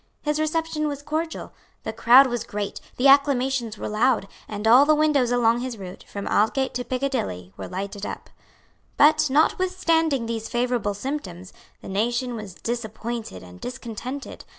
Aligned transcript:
His 0.23 0.39
reception 0.39 0.87
was 0.87 1.03
cordial. 1.03 1.53
The 1.83 1.93
crowd 1.93 2.25
was 2.25 2.43
great; 2.43 2.81
the 2.97 3.07
acclamations 3.07 3.77
were 3.77 3.87
loud; 3.87 4.27
and 4.47 4.67
all 4.67 4.83
the 4.83 4.95
windows 4.95 5.29
along 5.31 5.59
his 5.59 5.77
route, 5.77 6.05
from 6.07 6.27
Aldgate 6.27 6.73
to 6.73 6.83
Piccadilly, 6.83 7.53
were 7.55 7.67
lighted 7.67 8.03
up. 8.03 8.31
But, 8.97 9.29
notwithstanding 9.29 10.25
these 10.25 10.49
favourable 10.49 10.95
symptoms, 10.95 11.53
the 11.83 11.87
nation 11.87 12.33
was 12.33 12.55
disappointed 12.55 13.43
and 13.43 13.61
discontented. 13.61 14.43